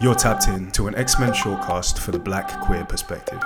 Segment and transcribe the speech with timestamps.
[0.00, 3.40] You're tapped in to an X Men shortcast for the black queer perspective.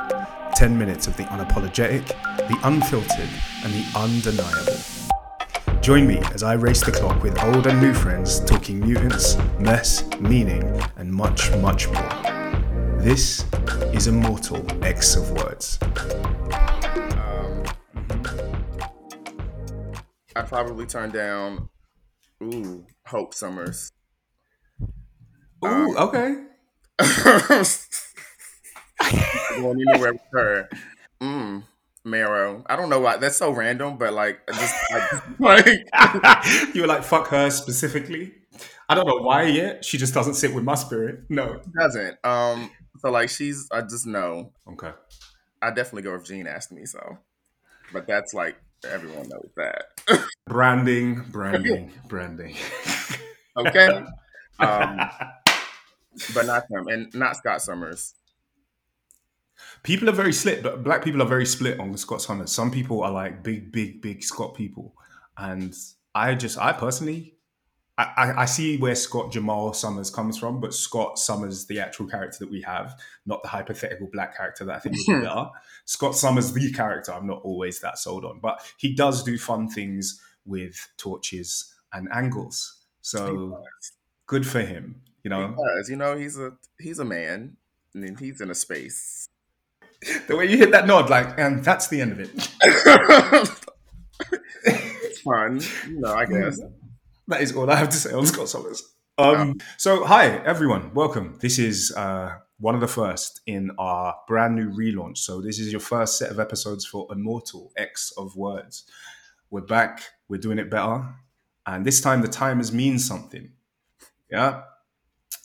[0.55, 3.29] 10 minutes of the unapologetic, the unfiltered,
[3.63, 5.83] and the undeniable.
[5.83, 10.09] Join me as I race the clock with old and new friends talking mutants, mess,
[10.21, 10.63] meaning,
[10.97, 12.09] and much, much more.
[12.99, 13.45] This
[13.93, 15.79] is Immortal X of Words.
[20.35, 21.69] I probably turned down,
[22.43, 23.93] ooh, Hope Summers.
[25.65, 26.45] Ooh, okay.
[29.61, 30.69] Going anywhere with her.
[31.21, 31.63] Mm,
[32.05, 32.65] Marrow.
[32.67, 33.17] I don't know why.
[33.17, 35.67] That's so random, but like, just I, like
[36.75, 38.33] you were like, fuck her specifically.
[38.89, 39.85] I don't know why yet.
[39.85, 41.25] She just doesn't sit with my spirit.
[41.29, 41.61] No.
[41.79, 42.17] doesn't.
[42.25, 42.71] Um.
[42.99, 43.69] So like, she's.
[43.71, 44.53] I just know.
[44.73, 44.93] Okay.
[45.61, 47.19] I definitely go if Jean asked me so.
[47.93, 48.57] But that's like
[48.89, 49.85] everyone knows that.
[50.47, 52.55] Branding, branding, branding.
[53.57, 54.05] okay.
[54.59, 55.11] Um.
[56.35, 58.15] But not him, and not Scott Summers.
[59.83, 62.53] People are very split, but black people are very split on Scott Summers.
[62.53, 64.95] Some people are like big, big, big Scott people,
[65.37, 65.75] and
[66.15, 67.39] I just, I personally,
[67.99, 72.07] I, I, I see where Scott Jamal Summers comes from, but Scott Summers, the actual
[72.07, 75.47] character that we have, not the hypothetical black character that I think be better.
[75.85, 79.69] Scott Summers, the character, I'm not always that sold on, but he does do fun
[79.69, 82.85] things with torches and angles.
[83.03, 83.63] So
[84.27, 85.03] good for him.
[85.25, 87.57] You know, Because you know he's a he's a man,
[87.95, 89.29] and then he's in a space.
[90.29, 92.31] the way you hit that nod, like, and that's the end of it.
[94.65, 96.15] it's fun, you know.
[96.15, 96.61] I guess.
[97.29, 98.83] That is all I have to say on Scott Summers.
[99.19, 101.37] Um, so, hi everyone, welcome.
[101.43, 105.19] This is uh, one of the first in our brand new relaunch.
[105.19, 108.85] So, this is your first set of episodes for Immortal X of Words.
[109.51, 110.05] We're back.
[110.29, 111.07] We're doing it better,
[111.67, 113.51] and this time the timers mean something.
[114.31, 114.63] Yeah,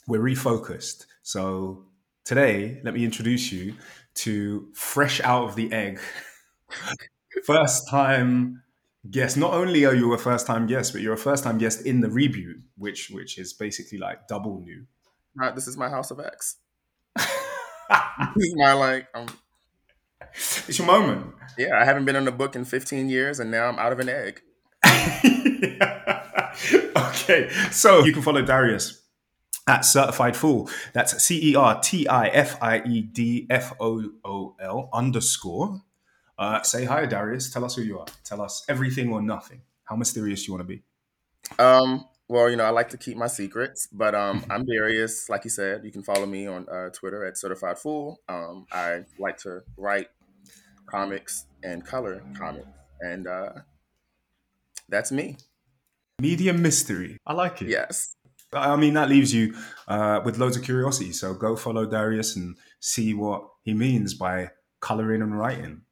[0.06, 1.06] we're refocused.
[1.22, 1.84] So
[2.24, 3.74] today, let me introduce you
[4.16, 6.00] to fresh out of the egg,
[7.44, 8.62] first time
[9.10, 9.36] guest.
[9.36, 12.00] Not only are you a first time guest, but you're a first time guest in
[12.00, 14.86] the reboot, which which is basically like double new.
[15.40, 16.56] Uh, this is my House of X.
[17.16, 17.26] this
[18.36, 19.08] is my like.
[19.14, 19.26] Um,
[20.32, 21.34] It's your moment.
[21.58, 24.00] yeah, I haven't been on a book in 15 years, and now I'm out of
[24.00, 24.42] an egg.
[26.96, 29.02] okay, so you can follow Darrius
[29.66, 30.68] at Certified Fool.
[30.92, 35.82] That's C E R T I F I E D F O O L underscore.
[36.38, 37.52] Uh, say hi, Darrius.
[37.52, 38.06] Tell us who you are.
[38.24, 39.62] Tell us everything or nothing.
[39.84, 40.82] How mysterious do you want to be?
[41.62, 45.28] Um, well, you know, I like to keep my secrets, but um, I'm Darrius.
[45.28, 48.20] Like you said, you can follow me on uh, Twitter at Certified Fool.
[48.28, 50.08] Um, I like to write
[50.86, 52.66] comics and color comics,
[53.00, 53.52] and uh,
[54.88, 55.36] that's me.
[56.20, 57.18] Medium mystery.
[57.26, 57.68] I like it.
[57.68, 58.14] Yes.
[58.54, 59.54] I mean, that leaves you
[59.88, 61.12] uh, with loads of curiosity.
[61.12, 64.50] So go follow Darrius and see what he means by
[64.80, 65.82] coloring and writing.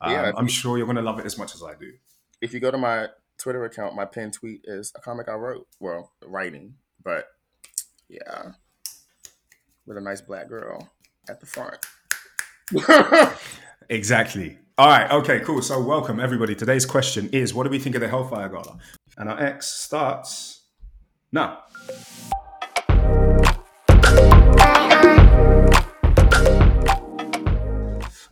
[0.00, 0.32] Um, Yeah.
[0.36, 1.92] I'm sure you're going to love it as much as I do.
[2.40, 5.66] If you go to my Twitter account, my pinned tweet is a comic I wrote.
[5.80, 7.26] Well, writing, but
[8.08, 8.52] yeah,
[9.86, 10.90] with a nice black girl
[11.28, 11.78] at the front.
[13.88, 14.58] Exactly.
[14.78, 15.10] All right.
[15.10, 15.40] Okay.
[15.40, 15.60] Cool.
[15.60, 16.54] So, welcome everybody.
[16.54, 18.78] Today's question is: What do we think of the Hellfire Gala?
[19.18, 20.61] And our X starts
[21.32, 21.58] now.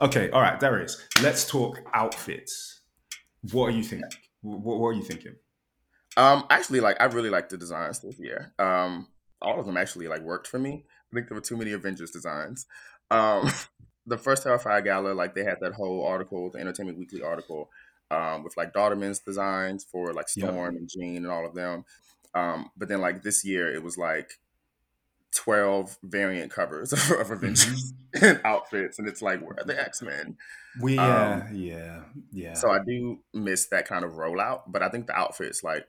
[0.02, 0.30] Okay.
[0.30, 1.08] All right, there it is.
[1.22, 2.80] Let's talk outfits.
[3.52, 4.08] What are you thinking?
[4.42, 5.34] What, what are you thinking?
[6.16, 8.52] Um, actually, like I really like the designs this year.
[8.58, 9.08] Um,
[9.42, 10.84] all of them actually like worked for me.
[11.10, 12.66] I think there were too many Avengers designs.
[13.10, 13.50] Um,
[14.06, 17.70] the first Hellfire Gala, like they had that whole article, the Entertainment Weekly article,
[18.10, 20.48] um, with like Dauterman's designs for like Yep.
[20.48, 21.84] Storm and Jean and all of them.
[22.34, 24.40] Um, but then like this year, it was like
[25.34, 27.92] twelve variant covers of Avengers
[28.22, 30.36] and outfits, and it's like where are the X Men?
[30.80, 32.00] We, Um, yeah, yeah,
[32.32, 32.54] yeah.
[32.54, 35.86] So I do miss that kind of rollout, but I think the outfits, like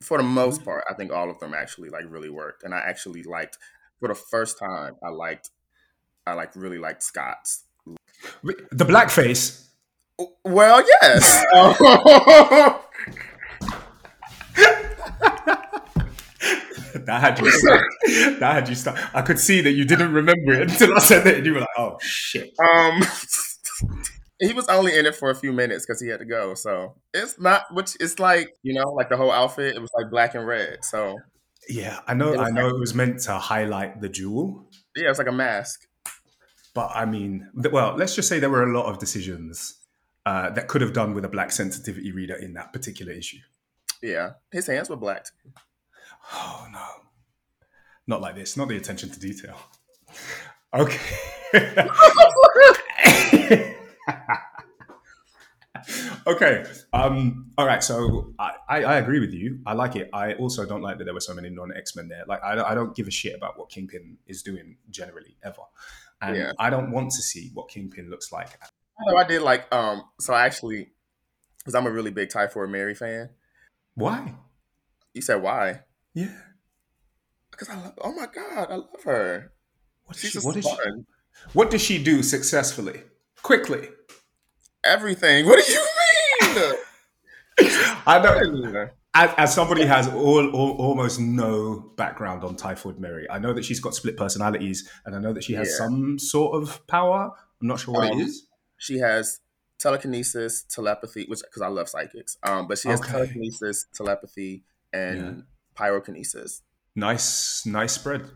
[0.00, 2.78] for the most part, I think all of them actually like really worked, and I
[2.78, 3.58] actually liked
[3.98, 4.96] for the first time.
[5.02, 5.50] I liked,
[6.26, 7.64] I like really liked Scott's.
[8.42, 9.66] the blackface.
[10.44, 11.44] Well, yes.
[17.06, 17.82] That had you stuck.
[18.40, 19.14] that had you stuck.
[19.14, 21.60] I could see that you didn't remember it until I said that, and you were
[21.60, 23.02] like, "Oh shit!" um,
[24.40, 26.54] he was only in it for a few minutes because he had to go.
[26.54, 29.76] So it's not, which it's like you know, like the whole outfit.
[29.76, 30.84] It was like black and red.
[30.84, 31.16] So
[31.68, 32.32] Yeah, I know.
[32.32, 35.32] It was I know it was meant to highlight the jewel, yeah, it's like a
[35.32, 35.86] mask.
[36.74, 39.78] but I mean, well, let's just say there were a lot of decisions
[40.26, 43.38] uh, that could have done with a black sensitivity reader in that particular issue.
[44.02, 45.24] Yeah, his hands were black.
[45.24, 45.50] Too.
[46.32, 46.86] Oh no,
[48.06, 48.56] Not like this.
[48.56, 49.56] Not the attention to detail.
[50.72, 50.98] Okay.
[56.26, 56.64] okay.
[56.92, 57.82] Um, all right.
[57.82, 59.60] So I, I, I, agree with you.
[59.66, 60.10] I like it.
[60.12, 62.24] I also don't like that there were so many non X Men there.
[62.26, 65.62] Like I, I don't give a shit about what Kingpin is doing generally ever,
[66.22, 66.52] and yeah.
[66.58, 68.58] I don't want to see what Kingpin looks like.
[69.06, 70.04] No, I did like um.
[70.20, 70.92] So I actually,
[71.58, 73.30] because I'm a really big Typhoid Mary fan.
[73.94, 74.34] Why?
[75.14, 75.80] You said why?
[76.14, 76.34] Yeah.
[77.50, 77.98] Because I love.
[78.00, 79.52] Oh my god, I love her.
[80.04, 80.76] What She's she, what is she?
[81.52, 83.02] What does she do successfully?
[83.42, 83.88] Quickly.
[84.84, 85.46] Everything.
[85.46, 86.76] What do you mean?
[88.06, 88.88] I know.
[89.12, 93.64] As, as, somebody has all, all, almost no background on Typhoid Mary, I know that
[93.64, 95.84] she's got split personalities, and I know that she has yeah.
[95.84, 97.30] some sort of power.
[97.60, 98.46] I'm not sure what um, it is.
[98.78, 99.40] She has
[99.78, 102.36] telekinesis, telepathy, which because I love psychics.
[102.42, 103.12] Um, but she has okay.
[103.12, 105.44] telekinesis, telepathy, and.
[105.80, 106.60] Pyrokinesis.
[106.94, 108.30] Nice, nice spread.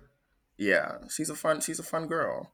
[0.56, 1.61] Yeah, she's a fun.
[1.61, 2.52] She's a fun girl.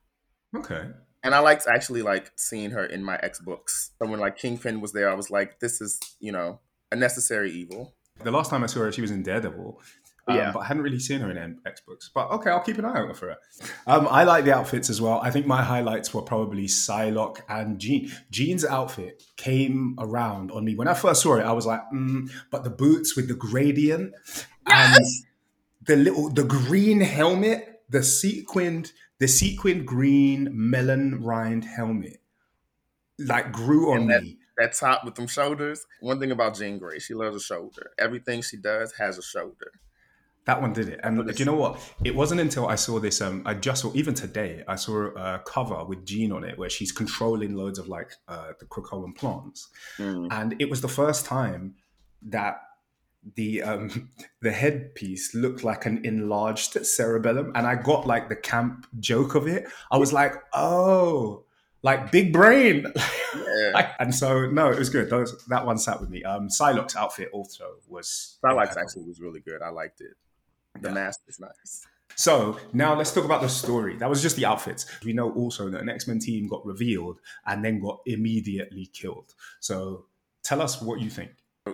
[0.56, 0.88] Okay.
[1.22, 3.92] And I liked actually like seeing her in my X books.
[3.98, 6.60] So when like Kingpin was there, I was like, this is you know
[6.90, 7.94] a necessary evil.
[8.22, 9.80] The last time I saw her, she was in Daredevil.
[10.28, 10.52] Um, yeah.
[10.52, 12.10] But I hadn't really seen her in X books.
[12.14, 13.36] But okay, I'll keep an eye out for her.
[13.86, 15.20] Um, I like the outfits as well.
[15.22, 18.10] I think my highlights were probably Psylocke and Jean.
[18.30, 21.42] Jean's outfit came around on me when I first saw it.
[21.42, 24.14] I was like, mm, but the boots with the gradient
[24.70, 24.96] yes!
[24.96, 25.06] and
[25.86, 32.20] the little the green helmet, the sequined the sequined green melon rind helmet,
[33.18, 34.38] like grew on that, me.
[34.56, 35.86] That top with them shoulders.
[36.00, 37.92] One thing about Jean Grey, she loves a shoulder.
[37.98, 39.72] Everything she does has a shoulder.
[40.46, 41.00] That one did it.
[41.04, 41.80] And do you know what?
[42.02, 43.20] It wasn't until I saw this.
[43.20, 44.64] Um, I just saw even today.
[44.66, 48.52] I saw a cover with Jean on it where she's controlling loads of like uh,
[48.58, 49.68] the Krakoan plants,
[49.98, 50.28] mm.
[50.30, 51.74] and it was the first time
[52.22, 52.62] that
[53.34, 54.10] the um
[54.42, 59.46] the headpiece looked like an enlarged cerebellum and i got like the camp joke of
[59.46, 61.44] it i was like oh
[61.82, 62.86] like big brain
[63.36, 63.92] yeah.
[63.98, 67.30] and so no it was good Those, that one sat with me um Psylocke's outfit
[67.32, 70.16] also was Psylocke's actually was really good i liked it
[70.80, 70.94] the yeah.
[70.94, 71.86] mask is nice
[72.16, 73.96] so now let's talk about the story.
[73.96, 74.84] That was just the outfits.
[75.04, 79.32] We know also that an X Men team got revealed and then got immediately killed.
[79.60, 80.04] So
[80.42, 81.30] tell us what you think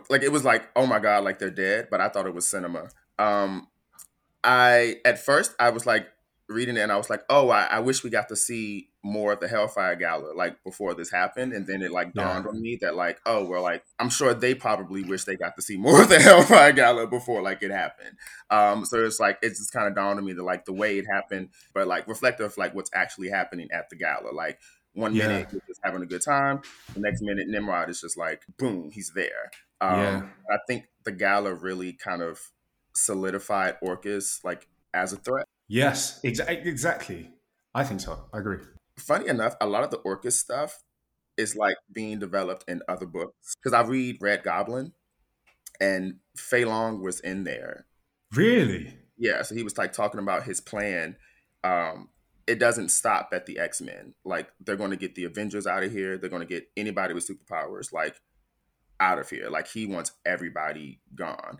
[0.08, 2.46] like it was like oh my god like they're dead but i thought it was
[2.46, 2.88] cinema.
[3.18, 3.68] Um
[4.44, 6.08] i at first i was like
[6.48, 9.32] reading it and i was like oh i, I wish we got to see more
[9.32, 11.52] of the hellfire gala like before this happened.
[11.52, 12.50] And then it like dawned yeah.
[12.50, 15.62] on me that like oh well like i'm sure they probably wish they got to
[15.62, 18.16] see more of the hellfire gala before like it happened.
[18.50, 20.98] Um so it's like it's just kind of dawned on me that like the way
[20.98, 24.32] it happened but like reflective of like what's actually happening at the gala.
[24.32, 24.58] Like
[24.96, 25.28] one yeah.
[25.28, 26.60] minute he's just having a good time
[26.94, 29.50] the next minute nimrod is just like boom he's there
[29.80, 30.22] um, yeah.
[30.50, 32.40] I think the gala really kind of
[32.94, 35.46] solidified Orchis like as a threat.
[35.68, 37.30] Yes, exa- exactly.
[37.74, 38.28] I think so.
[38.32, 38.58] I agree.
[38.98, 40.82] Funny enough, a lot of the Orchis stuff
[41.36, 44.92] is like being developed in other books because I read Red Goblin,
[45.80, 47.86] and Feilong was in there.
[48.32, 48.96] Really?
[49.18, 49.42] Yeah.
[49.42, 51.16] So he was like talking about his plan.
[51.62, 52.08] Um,
[52.46, 54.14] it doesn't stop at the X Men.
[54.24, 56.16] Like they're going to get the Avengers out of here.
[56.16, 57.92] They're going to get anybody with superpowers.
[57.92, 58.20] Like
[59.00, 59.48] out of here.
[59.50, 61.58] Like he wants everybody gone.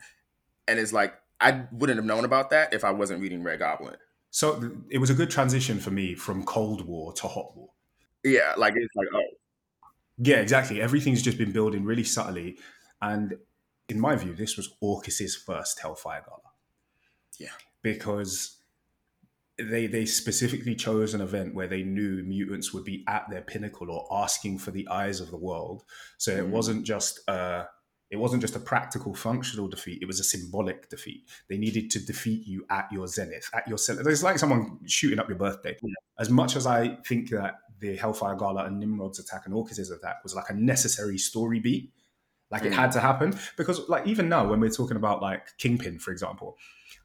[0.68, 3.96] And it's like I wouldn't have known about that if I wasn't reading Red Goblin.
[4.30, 7.70] So it was a good transition for me from Cold War to Hot War.
[8.24, 9.22] Yeah, like it's like oh.
[10.18, 10.80] Yeah, exactly.
[10.80, 12.58] Everything's just been building really subtly.
[13.02, 13.34] And
[13.88, 16.40] in my view, this was Orchis's first Hellfire Gala.
[17.38, 17.50] Yeah.
[17.82, 18.55] Because
[19.58, 23.90] they they specifically chose an event where they knew mutants would be at their pinnacle
[23.90, 25.84] or asking for the eyes of the world.
[26.18, 26.38] So mm.
[26.38, 27.64] it wasn't just uh,
[28.10, 31.28] it wasn't just a practical functional defeat; it was a symbolic defeat.
[31.48, 34.06] They needed to defeat you at your zenith, at your zenith.
[34.06, 35.76] It's like someone shooting up your birthday.
[35.82, 35.94] Yeah.
[36.18, 40.16] As much as I think that the Hellfire Gala and Nimrod's attack and Orchis's attack
[40.22, 41.92] was like a necessary story beat,
[42.50, 42.66] like mm.
[42.66, 46.12] it had to happen because like even now when we're talking about like Kingpin, for
[46.12, 46.56] example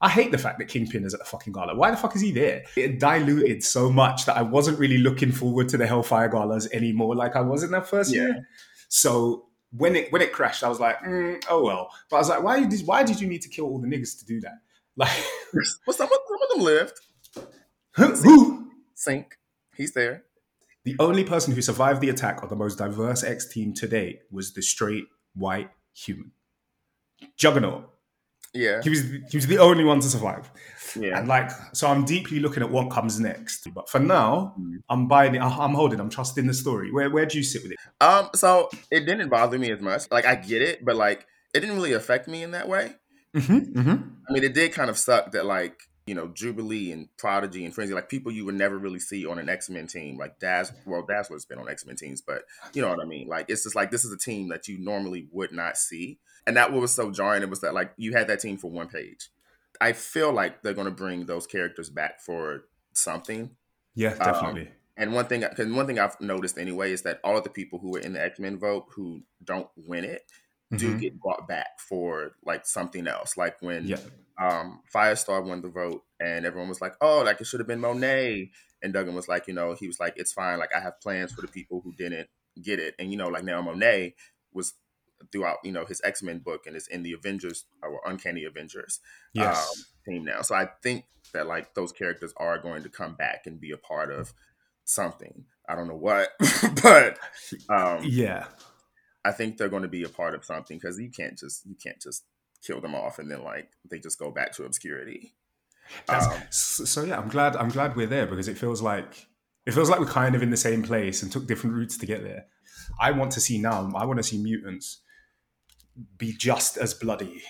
[0.02, 1.76] I hate the fact that Kingpin is at the fucking gala.
[1.76, 2.64] Why the fuck is he there?
[2.76, 7.14] It diluted so much that I wasn't really looking forward to the Hellfire galas anymore,
[7.14, 8.22] like I was in that first yeah.
[8.22, 8.48] year.
[8.88, 11.88] So when it when it crashed, I was like, mm, oh well.
[12.10, 14.18] But I was like, why did why did you need to kill all the niggas
[14.18, 14.54] to do that?
[14.94, 15.08] Like,
[15.86, 17.00] well, some of, some of them lived.
[17.92, 18.70] Who?
[18.94, 19.24] Synch.
[19.74, 20.24] He's there.
[20.84, 24.18] The only person who survived the attack of the most diverse X team to date
[24.30, 26.32] was the straight white human.
[27.36, 27.88] Juggernaut.
[28.54, 28.82] Yeah.
[28.82, 30.50] He was he was the only one to survive.
[30.94, 31.18] Yeah.
[31.18, 33.66] And like, so I'm deeply looking at what comes next.
[33.74, 34.76] But for now, mm.
[34.90, 35.40] I'm buying it.
[35.40, 36.00] I'm holding.
[36.00, 36.92] I'm trusting the story.
[36.92, 37.78] Where where do you sit with it?
[38.00, 38.28] Um.
[38.34, 40.10] So it didn't bother me as much.
[40.10, 42.92] Like I get it, but like it didn't really affect me in that way.
[43.34, 44.02] Mm-hmm, mm-hmm.
[44.28, 47.74] I mean, it did kind of suck that like you know, Jubilee and Prodigy and
[47.74, 50.18] Frenzy, like people you would never really see on an X Men team.
[50.18, 52.42] Like Daz, well, Dazzler's been on X Men teams, but
[52.74, 53.28] you know what I mean.
[53.28, 56.56] Like it's just like this is a team that you normally would not see, and
[56.56, 57.42] that what was so jarring.
[57.42, 59.28] It was that like you had that team for one page.
[59.80, 63.50] I feel like they're going to bring those characters back for something.
[63.94, 64.62] Yeah, definitely.
[64.62, 67.50] Um, and one thing, because one thing I've noticed anyway is that all of the
[67.50, 70.22] people who were in the X Men vote who don't win it
[70.72, 70.92] mm-hmm.
[70.92, 73.36] do get brought back for like something else.
[73.36, 73.98] Like when yeah.
[74.40, 77.80] um, Firestar won the vote, and everyone was like, "Oh, like it should have been
[77.80, 78.50] Monet,"
[78.82, 80.58] and Duggan was like, "You know, he was like, it's fine.
[80.58, 82.28] Like I have plans for the people who didn't
[82.62, 84.14] get it." And you know, like now Monet
[84.52, 84.74] was
[85.30, 89.00] throughout you know his X Men book and is in the Avengers or Uncanny Avengers
[89.34, 89.68] yes.
[89.68, 90.42] um, team now.
[90.42, 93.76] So I think that like those characters are going to come back and be a
[93.76, 94.32] part of
[94.84, 95.44] something.
[95.68, 96.30] I don't know what,
[96.82, 97.18] but
[97.68, 98.46] um, yeah,
[99.24, 101.74] I think they're going to be a part of something because you can't just you
[101.74, 102.24] can't just
[102.64, 105.34] kill them off and then like they just go back to obscurity.
[106.08, 109.26] Um, so, so yeah, I'm glad I'm glad we're there because it feels like
[109.66, 112.06] it feels like we're kind of in the same place and took different routes to
[112.06, 112.46] get there.
[113.00, 113.90] I want to see now.
[113.94, 115.00] I want to see mutants
[116.16, 117.42] be just as bloody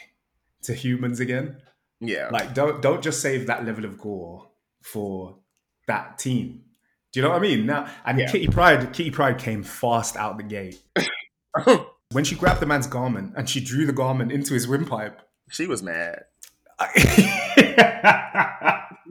[0.62, 1.58] to humans again.
[2.00, 4.50] Yeah, like don't don't just save that level of gore
[4.82, 5.38] for
[5.86, 6.64] that team
[7.12, 7.66] do you know what I mean?
[7.66, 8.30] Now, and yeah.
[8.30, 10.82] Kitty Pryde, Kitty Pryde came fast out the gate.
[12.12, 15.66] when she grabbed the man's garment and she drew the garment into his windpipe, she
[15.66, 16.25] was mad.
[16.97, 17.04] she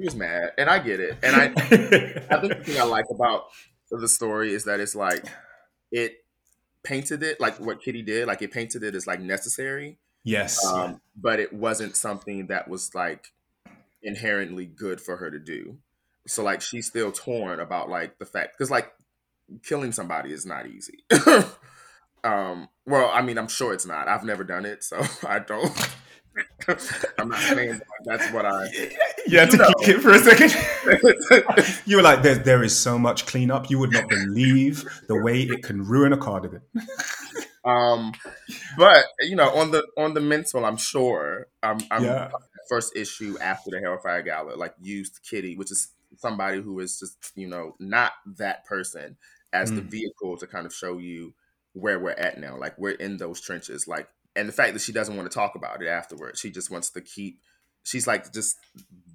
[0.04, 1.18] was mad, and I get it.
[1.24, 3.46] And I, I think the thing I like about
[3.90, 5.26] the story is that it's like
[5.92, 6.18] it
[6.84, 10.00] painted it like what Kitty did, like it painted it as like necessary.
[10.24, 13.28] Yes, um, but it wasn't something that was like
[14.04, 15.78] inherently good for her to do.
[16.28, 18.92] So like she's still torn about like the fact because like
[19.64, 21.00] killing somebody is not easy.
[22.24, 24.08] um, well, I mean, I'm sure it's not.
[24.08, 25.96] I've never done it, so I don't.
[27.18, 28.68] I'm not saying that's what I.
[29.28, 29.70] You had to know.
[29.82, 31.82] kick it for a second.
[31.86, 33.70] you were like, there, there is so much cleanup.
[33.70, 36.62] You would not believe the way it can ruin a cardigan.
[37.66, 38.14] um,
[38.78, 41.48] but you know, on the on the mental, I'm sure.
[41.62, 42.32] I'm, I'm yeah.
[42.70, 47.18] first issue after the Hellfire Gala, like used Kitty, which is somebody who is just
[47.36, 49.18] you know not that person
[49.54, 49.76] as mm.
[49.76, 51.34] the vehicle to kind of show you
[51.74, 54.92] where we're at now like we're in those trenches like and the fact that she
[54.92, 57.40] doesn't want to talk about it afterwards she just wants to keep
[57.84, 58.58] she's like just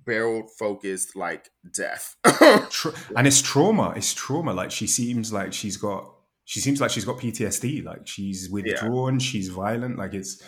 [0.04, 2.16] barrel focused like death
[3.16, 6.12] and it's trauma it's trauma like she seems like she's got
[6.44, 9.18] she seems like she's got ptsd like she's withdrawn yeah.
[9.18, 10.42] she's violent like it's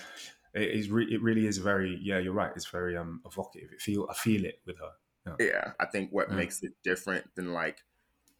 [0.55, 3.81] it, is re- it really is very yeah you're right it's very um evocative it
[3.81, 4.91] feel i feel it with her
[5.39, 6.37] yeah, yeah I think what yeah.
[6.37, 7.79] makes it different than like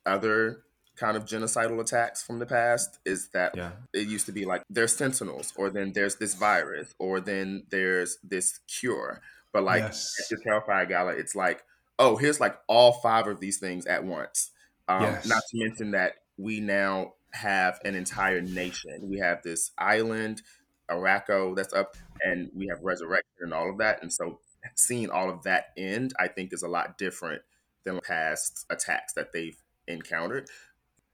[0.07, 0.63] other
[0.99, 3.71] kind of genocidal attacks from the past is that yeah.
[3.93, 8.19] it used to be like there's sentinels or then there's this virus or then there's
[8.23, 9.21] this cure
[9.53, 10.15] but like yes.
[10.21, 11.63] at the Hellfire Gala it's like
[11.99, 14.51] oh here's like all five of these things at once
[14.89, 15.27] um, yes.
[15.27, 20.43] not to mention that we now have an entire nation we have this island
[20.91, 24.41] Arakko that's up and we have resurrection and all of that and so
[24.75, 27.43] seeing all of that end, I think, is a lot different
[27.85, 30.49] than past attacks that they've encountered.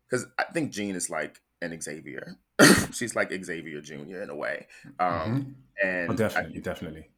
[0.09, 2.37] Because I think Jean is like an Xavier.
[2.93, 4.67] She's like Xavier Junior in a way.
[4.99, 5.87] Um, mm-hmm.
[5.87, 7.11] And oh, definitely, I, definitely.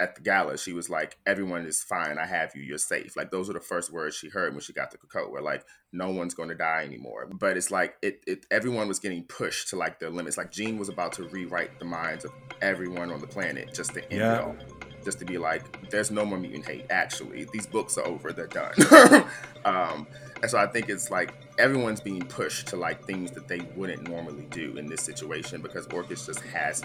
[0.00, 2.18] At the gala, she was like, "Everyone is fine.
[2.18, 2.62] I have you.
[2.62, 5.30] You're safe." Like those were the first words she heard when she got the Krakoa.
[5.30, 7.28] Where like, no one's going to die anymore.
[7.32, 8.44] But it's like it, it.
[8.50, 10.36] Everyone was getting pushed to like their limits.
[10.36, 14.02] Like Jean was about to rewrite the minds of everyone on the planet just to
[14.10, 14.38] end yeah.
[14.38, 14.56] it all
[15.04, 16.86] just to be like, there's no more mutant hate.
[16.90, 18.32] Actually, these books are over.
[18.32, 18.72] They're done.
[19.64, 20.06] um,
[20.42, 24.08] and so I think it's like everyone's being pushed to like things that they wouldn't
[24.08, 26.82] normally do in this situation because Orchis just has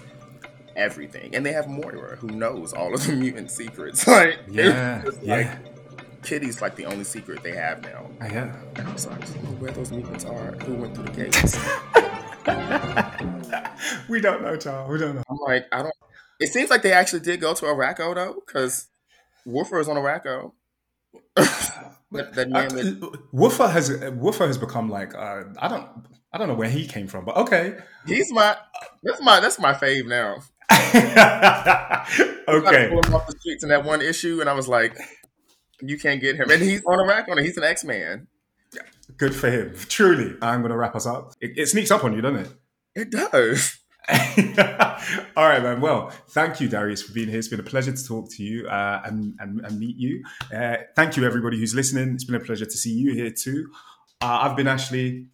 [0.75, 4.05] everything, and they have Moira who knows all of the mutant secrets.
[4.07, 5.35] Like, yeah, yeah.
[5.35, 5.49] Like,
[6.23, 8.05] Kitty's like the only secret they have now.
[8.21, 8.53] Yeah.
[8.95, 10.51] So I just don't know where those mutants are.
[10.63, 11.57] Who went through the gates?
[14.09, 14.89] we don't know, Charles.
[14.89, 15.23] We don't know.
[15.29, 15.95] I'm like, I don't.
[16.39, 18.87] It seems like they actually did go to Arakko though, because
[19.45, 20.53] Woofer is on Arakko.
[21.35, 25.87] that, that uh, Woofer has Woofer has become like uh, I don't
[26.31, 27.77] I don't know where he came from, but okay.
[28.05, 28.55] He's my
[29.03, 30.37] that's my that's my fave now.
[32.47, 32.89] okay.
[32.89, 34.97] Pull him off the streets in that one issue, and I was like,
[35.81, 38.27] you can't get him, and he's on Arakko, and he's an X Man.
[39.17, 39.73] Good for him.
[39.87, 41.33] Truly, I'm going to wrap us up.
[41.41, 42.53] It, it sneaks up on you, doesn't it?
[42.95, 43.78] It does.
[45.37, 45.81] All right, man.
[45.81, 47.37] Well, thank you, Darrius, for being here.
[47.37, 50.23] It's been a pleasure to talk to you uh, and, and, and, meet you.
[50.53, 52.15] Uh, thank you, everybody who's listening.
[52.15, 53.71] It's been a pleasure to see you here too.
[54.21, 55.27] Uh, I've been Ashley.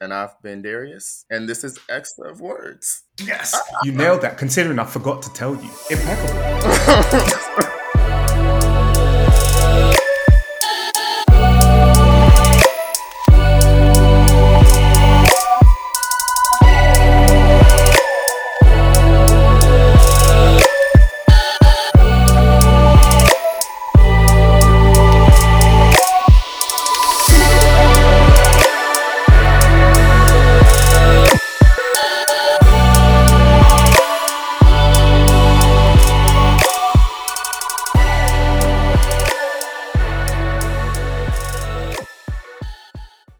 [0.00, 1.24] And I've been Darrius.
[1.30, 3.02] And this is X of Words.
[3.18, 3.58] Yes.
[3.82, 5.70] you nailed that, considering I forgot to tell you.
[5.90, 7.64] Impeccable.